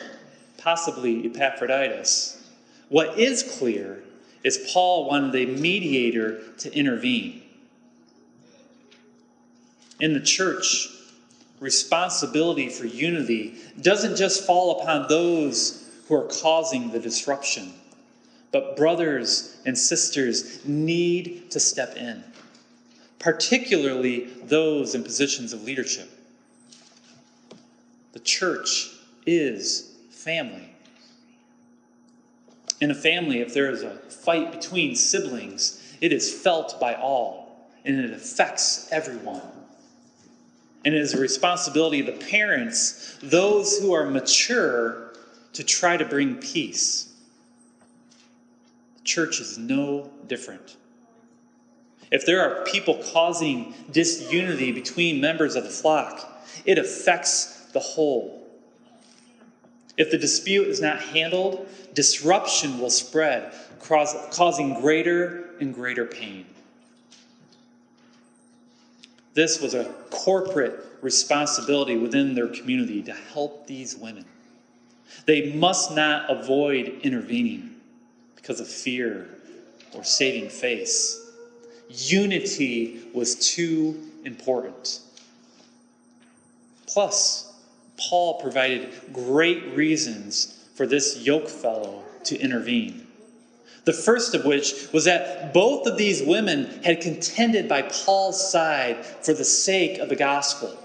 possibly 0.58 1.26
Epaphroditus, 1.26 2.42
what 2.90 3.18
is 3.20 3.44
clear 3.58 4.04
is 4.44 4.70
Paul 4.72 5.08
wanted 5.08 5.36
a 5.36 5.52
mediator 5.60 6.42
to 6.60 6.74
intervene. 6.74 7.42
In 10.00 10.14
the 10.14 10.20
church, 10.20 10.88
responsibility 11.60 12.70
for 12.70 12.86
unity 12.86 13.56
doesn't 13.80 14.16
just 14.16 14.46
fall 14.46 14.82
upon 14.82 15.08
those 15.08 15.90
who 16.08 16.16
are 16.16 16.28
causing 16.28 16.92
the 16.92 17.00
disruption, 17.00 17.72
but 18.52 18.76
brothers 18.76 19.56
and 19.66 19.78
sisters 19.78 20.66
need 20.66 21.52
to 21.52 21.60
step 21.60 21.96
in, 21.96 22.24
particularly 23.22 24.26
those 24.44 24.96
in 24.96 25.04
positions 25.04 25.54
of 25.54 25.64
leadership. 25.64 26.10
The 28.14 28.20
church 28.20 28.90
is 29.28 29.96
family. 30.10 30.74
In 32.82 32.90
a 32.90 32.96
family, 32.96 33.42
if 33.42 33.54
there 33.54 33.70
is 33.70 33.84
a 33.84 33.96
fight 34.10 34.52
between 34.52 34.96
siblings, 34.96 35.96
it 36.02 36.12
is 36.12 36.34
felt 36.34 36.80
by 36.80 36.96
all 36.96 37.70
and 37.86 38.00
it 38.00 38.12
affects 38.12 38.92
everyone. 38.92 39.42
And 40.84 40.96
it 40.96 41.00
is 41.00 41.14
a 41.14 41.20
responsibility 41.20 42.00
of 42.00 42.08
the 42.08 42.26
parents, 42.26 43.20
those 43.22 43.78
who 43.78 43.94
are 43.94 44.06
mature, 44.06 45.14
to 45.54 45.64
try 45.64 45.96
to 45.96 46.06
bring 46.06 46.38
peace. 46.38 47.14
The 48.98 49.04
church 49.04 49.40
is 49.40 49.60
no 49.60 50.10
different. 50.28 50.76
If 52.12 52.26
there 52.26 52.42
are 52.42 52.66
people 52.66 53.02
causing 53.14 53.74
disunity 53.90 54.72
between 54.72 55.22
members 55.22 55.56
of 55.56 55.64
the 55.64 55.70
flock, 55.70 56.46
it 56.66 56.78
affects 56.78 57.66
the 57.72 57.80
whole. 57.80 58.46
If 59.98 60.12
the 60.12 60.18
dispute 60.18 60.68
is 60.68 60.82
not 60.82 61.02
handled, 61.02 61.68
disruption 61.94 62.80
will 62.80 62.90
spread, 62.90 63.54
causing 63.80 64.74
greater 64.82 65.52
and 65.60 65.74
greater 65.74 66.06
pain. 66.06 66.46
This 69.34 69.62
was 69.62 69.74
a 69.74 69.86
corporate 70.10 70.84
responsibility 71.02 71.98
within 71.98 72.36
their 72.36 72.48
community 72.48 73.02
to 73.04 73.14
help 73.14 73.68
these 73.68 73.96
women. 73.96 74.26
They 75.26 75.54
must 75.54 75.96
not 75.96 76.30
avoid 76.30 77.00
intervening 77.04 77.76
because 78.36 78.60
of 78.60 78.68
fear 78.68 79.30
or 79.94 80.04
saving 80.04 80.50
face. 80.50 81.21
Unity 81.94 83.02
was 83.14 83.36
too 83.36 84.10
important. 84.26 85.00
Plus, 86.88 87.54
Paul 87.98 88.42
provided 88.42 88.90
great 89.14 89.76
reasons 89.76 90.66
for 90.76 90.86
this 90.86 91.20
yoke 91.20 91.48
fellow 91.48 92.04
to 92.26 92.40
intervene. 92.40 93.08
The 93.84 93.94
first 93.94 94.36
of 94.36 94.46
which 94.46 94.88
was 94.94 95.06
that 95.06 95.54
both 95.54 95.88
of 95.88 95.98
these 95.98 96.22
women 96.22 96.84
had 96.84 97.02
contended 97.02 97.68
by 97.68 97.84
Paul's 97.84 98.52
side 98.52 99.06
for 99.06 99.34
the 99.34 99.44
sake 99.44 99.98
of 99.98 100.10
the 100.10 100.16
gospel. 100.16 100.78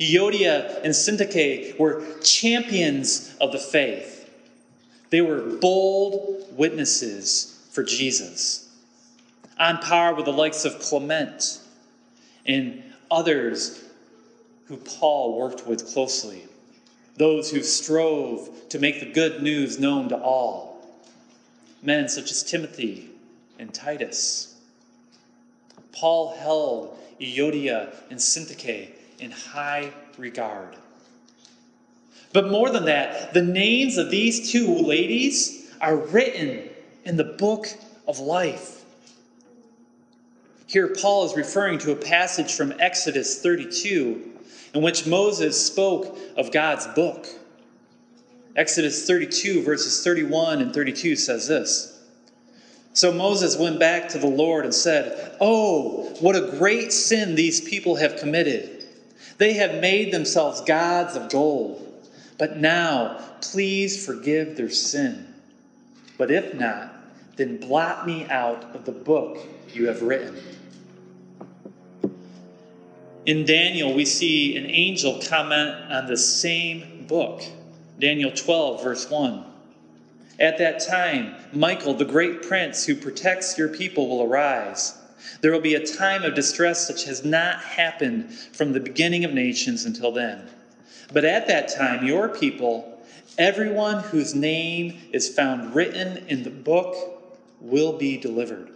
Euodia 0.00 0.82
and 0.82 0.92
Syntyche 0.92 1.78
were 1.78 2.02
champions 2.22 3.36
of 3.40 3.52
the 3.52 3.58
faith. 3.58 4.28
They 5.10 5.20
were 5.20 5.40
bold 5.40 6.44
witnesses 6.56 7.68
for 7.70 7.84
Jesus, 7.84 8.63
on 9.58 9.78
par 9.78 10.14
with 10.14 10.24
the 10.24 10.32
likes 10.32 10.64
of 10.64 10.78
Clement 10.80 11.60
and 12.46 12.82
others 13.10 13.84
who 14.66 14.76
Paul 14.76 15.38
worked 15.38 15.66
with 15.66 15.86
closely, 15.86 16.44
those 17.16 17.50
who 17.50 17.62
strove 17.62 18.50
to 18.70 18.78
make 18.78 19.00
the 19.00 19.12
good 19.12 19.42
news 19.42 19.78
known 19.78 20.08
to 20.08 20.16
all, 20.16 20.86
men 21.82 22.08
such 22.08 22.30
as 22.30 22.42
Timothy 22.42 23.10
and 23.58 23.72
Titus. 23.72 24.56
Paul 25.92 26.34
held 26.36 26.98
Euodia 27.20 27.94
and 28.10 28.18
Syntyche 28.18 28.90
in 29.18 29.30
high 29.30 29.92
regard. 30.18 30.76
But 32.32 32.50
more 32.50 32.70
than 32.70 32.86
that, 32.86 33.32
the 33.32 33.42
names 33.42 33.96
of 33.96 34.10
these 34.10 34.50
two 34.50 34.66
ladies 34.66 35.70
are 35.80 35.96
written 35.96 36.68
in 37.04 37.16
the 37.16 37.24
book 37.24 37.68
of 38.08 38.18
life. 38.18 38.83
Here, 40.74 40.88
Paul 40.88 41.24
is 41.24 41.36
referring 41.36 41.78
to 41.78 41.92
a 41.92 41.96
passage 41.96 42.52
from 42.52 42.74
Exodus 42.80 43.40
32 43.40 44.32
in 44.74 44.82
which 44.82 45.06
Moses 45.06 45.64
spoke 45.64 46.18
of 46.36 46.50
God's 46.50 46.88
book. 46.88 47.28
Exodus 48.56 49.06
32, 49.06 49.62
verses 49.62 50.02
31 50.02 50.60
and 50.60 50.74
32 50.74 51.14
says 51.14 51.46
this 51.46 51.96
So 52.92 53.12
Moses 53.12 53.56
went 53.56 53.78
back 53.78 54.08
to 54.08 54.18
the 54.18 54.26
Lord 54.26 54.64
and 54.64 54.74
said, 54.74 55.36
Oh, 55.40 56.12
what 56.18 56.34
a 56.34 56.56
great 56.58 56.92
sin 56.92 57.36
these 57.36 57.60
people 57.60 57.94
have 57.94 58.16
committed! 58.16 58.84
They 59.38 59.52
have 59.52 59.80
made 59.80 60.12
themselves 60.12 60.60
gods 60.62 61.14
of 61.14 61.30
gold. 61.30 62.04
But 62.36 62.56
now, 62.56 63.24
please 63.40 64.04
forgive 64.04 64.56
their 64.56 64.70
sin. 64.70 65.34
But 66.18 66.32
if 66.32 66.52
not, 66.52 66.92
then 67.36 67.58
blot 67.58 68.08
me 68.08 68.26
out 68.26 68.64
of 68.74 68.84
the 68.84 68.92
book 68.92 69.38
you 69.72 69.86
have 69.86 70.02
written. 70.02 70.36
In 73.26 73.46
Daniel, 73.46 73.94
we 73.94 74.04
see 74.04 74.54
an 74.56 74.66
angel 74.66 75.18
comment 75.26 75.74
on 75.90 76.06
the 76.06 76.16
same 76.16 77.06
book. 77.08 77.42
Daniel 77.98 78.30
12, 78.30 78.82
verse 78.82 79.08
1. 79.08 79.44
At 80.38 80.58
that 80.58 80.80
time, 80.80 81.34
Michael, 81.52 81.94
the 81.94 82.04
great 82.04 82.42
prince 82.42 82.84
who 82.84 82.94
protects 82.94 83.56
your 83.56 83.68
people, 83.68 84.08
will 84.08 84.22
arise. 84.22 84.94
There 85.40 85.52
will 85.52 85.60
be 85.60 85.74
a 85.74 85.86
time 85.86 86.22
of 86.22 86.34
distress 86.34 86.86
such 86.86 87.04
has 87.04 87.24
not 87.24 87.60
happened 87.60 88.30
from 88.34 88.72
the 88.72 88.80
beginning 88.80 89.24
of 89.24 89.32
nations 89.32 89.86
until 89.86 90.12
then. 90.12 90.46
But 91.12 91.24
at 91.24 91.46
that 91.46 91.68
time, 91.68 92.06
your 92.06 92.28
people, 92.28 93.00
everyone 93.38 94.00
whose 94.00 94.34
name 94.34 95.00
is 95.12 95.34
found 95.34 95.74
written 95.74 96.26
in 96.28 96.42
the 96.42 96.50
book, 96.50 96.94
will 97.60 97.96
be 97.96 98.18
delivered. 98.18 98.72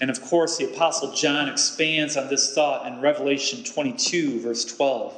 And 0.00 0.08
of 0.08 0.22
course, 0.22 0.56
the 0.56 0.72
Apostle 0.72 1.12
John 1.12 1.48
expands 1.48 2.16
on 2.16 2.28
this 2.28 2.54
thought 2.54 2.86
in 2.86 3.00
Revelation 3.00 3.62
22, 3.62 4.40
verse 4.40 4.64
12. 4.64 5.14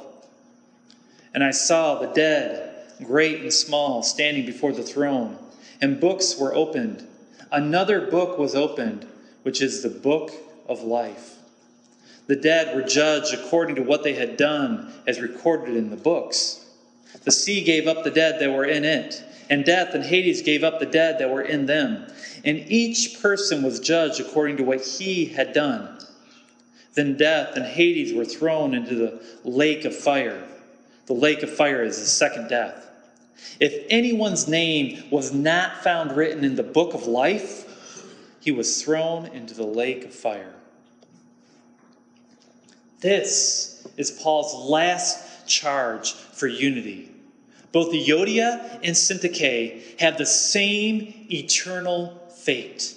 And 1.33 1.43
I 1.43 1.51
saw 1.51 1.99
the 1.99 2.07
dead, 2.07 2.75
great 3.03 3.41
and 3.41 3.53
small, 3.53 4.03
standing 4.03 4.45
before 4.45 4.73
the 4.73 4.83
throne, 4.83 5.37
and 5.81 5.99
books 5.99 6.37
were 6.37 6.53
opened. 6.53 7.07
Another 7.51 8.01
book 8.07 8.37
was 8.37 8.55
opened, 8.55 9.07
which 9.43 9.61
is 9.61 9.81
the 9.81 9.89
book 9.89 10.31
of 10.67 10.83
life. 10.83 11.35
The 12.27 12.35
dead 12.35 12.75
were 12.75 12.83
judged 12.83 13.33
according 13.33 13.75
to 13.75 13.83
what 13.83 14.03
they 14.03 14.13
had 14.13 14.37
done, 14.37 14.93
as 15.07 15.19
recorded 15.19 15.75
in 15.75 15.89
the 15.89 15.95
books. 15.95 16.65
The 17.23 17.31
sea 17.31 17.63
gave 17.63 17.87
up 17.87 18.03
the 18.03 18.11
dead 18.11 18.39
that 18.39 18.51
were 18.51 18.65
in 18.65 18.85
it, 18.85 19.23
and 19.49 19.65
death 19.65 19.93
and 19.93 20.03
Hades 20.03 20.41
gave 20.41 20.63
up 20.63 20.79
the 20.79 20.85
dead 20.85 21.19
that 21.19 21.29
were 21.29 21.41
in 21.41 21.65
them 21.65 22.07
and 22.43 22.65
each 22.67 23.21
person 23.21 23.63
was 23.63 23.79
judged 23.79 24.19
according 24.19 24.57
to 24.57 24.63
what 24.63 24.85
he 24.85 25.25
had 25.25 25.53
done. 25.53 25.99
Then 26.93 27.17
death 27.17 27.55
and 27.55 27.65
Hades 27.65 28.13
were 28.13 28.25
thrown 28.25 28.73
into 28.73 28.95
the 28.95 29.21
lake 29.43 29.85
of 29.85 29.95
fire. 29.95 30.43
The 31.05 31.13
lake 31.13 31.43
of 31.43 31.53
fire 31.53 31.83
is 31.83 31.99
the 31.99 32.05
second 32.05 32.49
death. 32.49 32.89
If 33.59 33.85
anyone's 33.89 34.47
name 34.47 35.03
was 35.09 35.33
not 35.33 35.83
found 35.83 36.15
written 36.15 36.43
in 36.43 36.55
the 36.55 36.63
book 36.63 36.93
of 36.93 37.07
life, 37.07 37.69
he 38.39 38.51
was 38.51 38.83
thrown 38.83 39.27
into 39.27 39.53
the 39.53 39.65
lake 39.65 40.05
of 40.05 40.13
fire. 40.13 40.53
This 42.99 43.85
is 43.97 44.11
Paul's 44.11 44.69
last 44.69 45.47
charge 45.47 46.13
for 46.13 46.47
unity. 46.47 47.09
Both 47.73 47.91
Euodia 47.91 48.79
and 48.83 48.95
Syntyche 48.95 49.99
have 49.99 50.17
the 50.17 50.27
same 50.27 51.25
eternal 51.29 52.17
fate. 52.29 52.95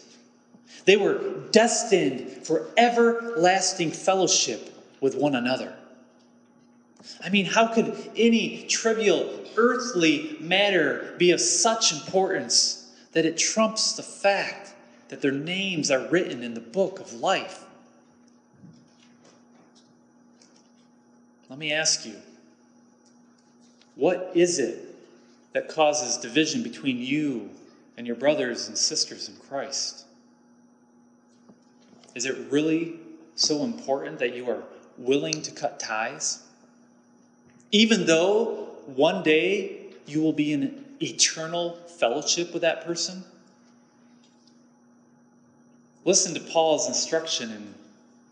They 0.84 0.96
were 0.96 1.40
destined 1.50 2.46
for 2.46 2.68
everlasting 2.76 3.90
fellowship 3.90 4.70
with 5.00 5.16
one 5.16 5.34
another. 5.34 5.74
I 7.22 7.30
mean, 7.30 7.46
how 7.46 7.68
could 7.68 7.96
any 8.16 8.64
trivial 8.64 9.40
earthly 9.56 10.36
matter 10.40 11.14
be 11.18 11.30
of 11.30 11.40
such 11.40 11.92
importance 11.92 12.92
that 13.12 13.24
it 13.24 13.38
trumps 13.38 13.94
the 13.94 14.02
fact 14.02 14.74
that 15.08 15.22
their 15.22 15.32
names 15.32 15.90
are 15.90 16.06
written 16.08 16.42
in 16.42 16.52
the 16.52 16.60
book 16.60 17.00
of 17.00 17.14
life? 17.14 17.64
Let 21.48 21.58
me 21.58 21.72
ask 21.72 22.04
you 22.04 22.16
what 23.96 24.30
is 24.34 24.58
it 24.58 24.94
that 25.52 25.68
causes 25.68 26.18
division 26.18 26.62
between 26.62 26.98
you 26.98 27.50
and 27.96 28.06
your 28.06 28.16
brothers 28.16 28.68
and 28.68 28.76
sisters 28.76 29.28
in 29.28 29.36
Christ? 29.48 30.04
Is 32.14 32.26
it 32.26 32.36
really 32.50 33.00
so 33.34 33.64
important 33.64 34.18
that 34.18 34.34
you 34.34 34.48
are 34.48 34.62
willing 34.98 35.42
to 35.42 35.50
cut 35.50 35.80
ties? 35.80 36.42
Even 37.72 38.06
though 38.06 38.68
one 38.86 39.22
day 39.22 39.86
you 40.06 40.20
will 40.20 40.32
be 40.32 40.52
in 40.52 40.84
eternal 41.02 41.76
fellowship 41.98 42.52
with 42.52 42.62
that 42.62 42.84
person? 42.84 43.24
Listen 46.04 46.34
to 46.34 46.40
Paul's 46.40 46.86
instruction 46.86 47.50
in 47.50 47.74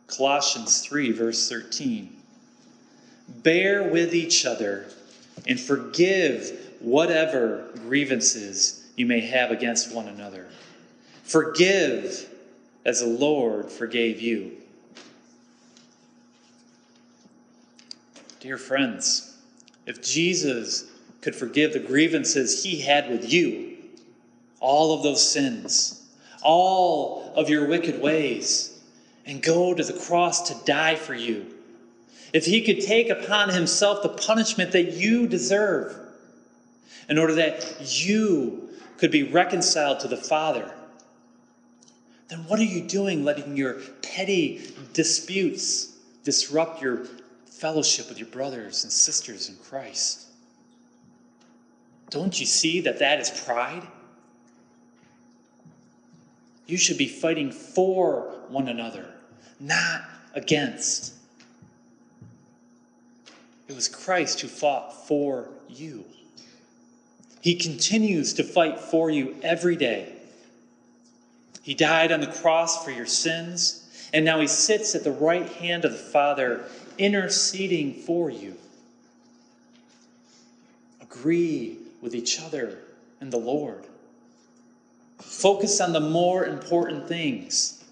Colossians 0.06 0.82
3, 0.82 1.10
verse 1.12 1.48
13. 1.48 2.14
Bear 3.42 3.82
with 3.82 4.14
each 4.14 4.46
other 4.46 4.86
and 5.46 5.58
forgive 5.60 6.76
whatever 6.80 7.68
grievances 7.74 8.86
you 8.96 9.06
may 9.06 9.20
have 9.20 9.50
against 9.50 9.94
one 9.94 10.08
another. 10.08 10.48
Forgive 11.22 12.28
as 12.84 13.00
the 13.00 13.06
Lord 13.06 13.70
forgave 13.70 14.20
you. 14.20 14.52
Dear 18.40 18.58
friends, 18.58 19.36
if 19.86 20.02
Jesus 20.02 20.84
could 21.22 21.34
forgive 21.34 21.72
the 21.72 21.78
grievances 21.78 22.62
he 22.62 22.80
had 22.80 23.08
with 23.08 23.32
you, 23.32 23.78
all 24.60 24.94
of 24.94 25.02
those 25.02 25.26
sins, 25.28 26.06
all 26.42 27.32
of 27.34 27.48
your 27.48 27.66
wicked 27.66 28.00
ways, 28.00 28.78
and 29.24 29.42
go 29.42 29.72
to 29.72 29.82
the 29.82 29.98
cross 29.98 30.48
to 30.50 30.66
die 30.66 30.94
for 30.94 31.14
you, 31.14 31.53
if 32.34 32.44
he 32.44 32.60
could 32.60 32.80
take 32.80 33.08
upon 33.10 33.48
himself 33.48 34.02
the 34.02 34.08
punishment 34.08 34.72
that 34.72 34.94
you 34.94 35.28
deserve, 35.28 35.96
in 37.08 37.16
order 37.16 37.34
that 37.34 37.76
you 38.04 38.70
could 38.98 39.12
be 39.12 39.22
reconciled 39.22 40.00
to 40.00 40.08
the 40.08 40.16
Father, 40.16 40.68
then 42.28 42.40
what 42.48 42.58
are 42.58 42.64
you 42.64 42.82
doing 42.82 43.24
letting 43.24 43.56
your 43.56 43.74
petty 44.02 44.74
disputes 44.92 45.96
disrupt 46.24 46.82
your 46.82 47.06
fellowship 47.46 48.08
with 48.08 48.18
your 48.18 48.28
brothers 48.28 48.82
and 48.82 48.92
sisters 48.92 49.48
in 49.48 49.54
Christ? 49.56 50.26
Don't 52.10 52.38
you 52.40 52.46
see 52.46 52.80
that 52.80 52.98
that 52.98 53.20
is 53.20 53.30
pride? 53.30 53.86
You 56.66 56.78
should 56.78 56.98
be 56.98 57.06
fighting 57.06 57.52
for 57.52 58.40
one 58.48 58.66
another, 58.66 59.06
not 59.60 60.02
against. 60.34 61.14
It 63.74 63.78
was 63.78 63.88
Christ 63.88 64.40
who 64.40 64.46
fought 64.46 65.08
for 65.08 65.48
you. 65.68 66.04
He 67.40 67.56
continues 67.56 68.34
to 68.34 68.44
fight 68.44 68.78
for 68.78 69.10
you 69.10 69.34
every 69.42 69.74
day. 69.74 70.12
He 71.60 71.74
died 71.74 72.12
on 72.12 72.20
the 72.20 72.28
cross 72.28 72.84
for 72.84 72.92
your 72.92 73.06
sins, 73.06 74.08
and 74.12 74.24
now 74.24 74.38
he 74.38 74.46
sits 74.46 74.94
at 74.94 75.02
the 75.02 75.10
right 75.10 75.48
hand 75.54 75.84
of 75.84 75.90
the 75.90 75.98
Father, 75.98 76.66
interceding 76.98 77.94
for 77.94 78.30
you. 78.30 78.54
Agree 81.00 81.76
with 82.00 82.14
each 82.14 82.40
other 82.40 82.78
and 83.20 83.32
the 83.32 83.38
Lord. 83.38 83.88
Focus 85.18 85.80
on 85.80 85.92
the 85.92 85.98
more 85.98 86.46
important 86.46 87.08
things, 87.08 87.82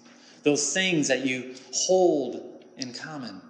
those 0.43 0.73
things 0.73 1.09
that 1.09 1.25
you 1.25 1.55
hold 1.73 2.63
in 2.77 2.93
common. 2.93 3.41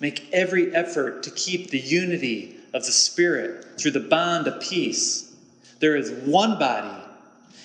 Make 0.00 0.30
every 0.32 0.74
effort 0.74 1.22
to 1.24 1.30
keep 1.30 1.70
the 1.70 1.78
unity 1.78 2.56
of 2.72 2.86
the 2.86 2.92
Spirit 2.92 3.78
through 3.78 3.90
the 3.90 4.00
bond 4.00 4.48
of 4.48 4.62
peace. 4.62 5.36
There 5.78 5.94
is 5.94 6.10
one 6.26 6.58
body 6.58 7.02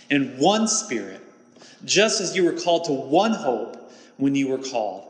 and 0.10 0.38
one 0.38 0.68
Spirit, 0.68 1.22
just 1.86 2.20
as 2.20 2.36
you 2.36 2.44
were 2.44 2.54
called 2.54 2.86
to 2.86 2.92
one 2.92 3.34
hope 3.34 3.92
when 4.18 4.36
you 4.36 4.50
were 4.50 4.58
called. 4.58 5.08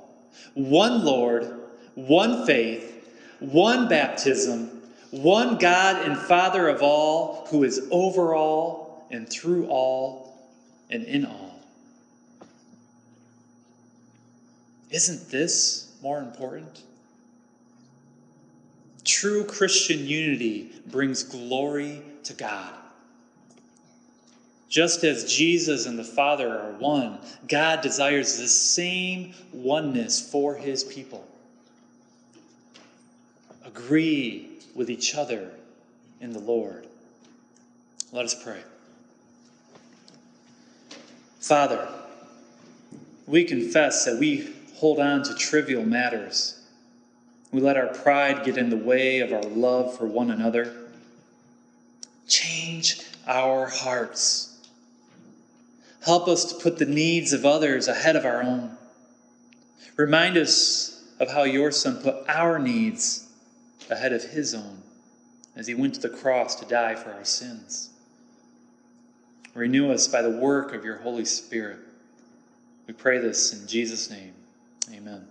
One 0.54 1.04
Lord, 1.04 1.52
one 1.96 2.46
faith, 2.46 2.92
one 3.40 3.88
baptism, 3.88 4.84
one 5.12 5.58
God 5.58 6.06
and 6.06 6.18
Father 6.18 6.68
of 6.68 6.82
all, 6.82 7.48
who 7.50 7.64
is 7.64 7.88
over 7.92 8.36
all 8.36 9.08
and 9.12 9.30
through 9.30 9.68
all 9.68 10.38
and 10.90 11.04
in 11.04 11.26
all. 11.26 11.60
Isn't 14.92 15.30
this 15.30 15.92
more 16.02 16.20
important? 16.20 16.82
True 19.06 19.46
Christian 19.46 20.08
unity 20.08 20.72
brings 20.88 21.22
glory 21.22 22.02
to 22.24 22.34
God. 22.34 22.74
Just 24.68 25.04
as 25.04 25.32
Jesus 25.32 25.86
and 25.86 25.98
the 25.98 26.04
Father 26.04 26.50
are 26.50 26.72
one, 26.72 27.20
God 27.48 27.82
desires 27.82 28.40
the 28.40 28.48
same 28.48 29.34
oneness 29.54 30.20
for 30.20 30.56
his 30.56 30.84
people. 30.84 31.26
Agree 33.64 34.50
with 34.74 34.90
each 34.90 35.16
other 35.16 35.52
in 36.20 36.34
the 36.34 36.40
Lord. 36.40 36.88
Let 38.12 38.26
us 38.26 38.44
pray. 38.44 38.62
Father, 41.40 41.88
we 43.28 43.44
confess 43.44 44.04
that 44.06 44.18
we 44.18 44.52
hold 44.76 45.00
on 45.00 45.22
to 45.24 45.36
trivial 45.36 45.86
matters 45.86 46.65
we 47.56 47.62
let 47.62 47.78
our 47.78 47.88
pride 47.88 48.44
get 48.44 48.58
in 48.58 48.70
the 48.70 48.76
way 48.76 49.22
of 49.22 49.32
our 49.32 49.42
love 49.44 49.98
for 49.98 50.06
one 50.06 50.30
another. 50.30 50.76
Change 52.28 53.00
our 53.26 53.68
hearts. 53.68 54.60
Help 56.04 56.28
us 56.28 56.52
to 56.52 56.62
put 56.62 56.78
the 56.78 56.86
needs 56.86 57.32
of 57.32 57.46
others 57.46 57.88
ahead 57.88 58.18
of 58.18 58.26
our 58.26 58.44
own. 58.44 58.78
Remind 59.96 60.36
us 60.36 61.02
of 61.18 61.32
how 61.32 61.44
your 61.44 61.72
Son 61.72 62.02
put 62.04 62.28
our 62.28 62.60
needs 62.60 63.26
ahead 63.90 64.12
of 64.12 64.22
his 64.22 64.54
own 64.54 64.82
as 65.56 65.66
he 65.66 65.76
went 65.76 65.94
to 65.96 66.02
the 66.02 66.10
cross 66.10 66.56
to 66.56 66.66
die 66.66 66.96
for 66.96 67.14
our 67.14 67.24
sins. 67.24 67.90
Renew 69.54 69.94
us 69.94 70.10
by 70.10 70.22
the 70.22 70.30
work 70.30 70.74
of 70.74 70.84
your 70.84 70.98
Holy 70.98 71.24
Spirit. 71.24 71.80
We 72.86 72.94
pray 72.94 73.18
this 73.20 73.54
in 73.54 73.66
Jesus' 73.66 74.10
name. 74.12 74.34
Amen. 74.94 75.26